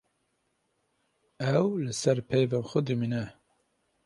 [1.57, 3.23] Ew li ser peyvên xwe dimîne.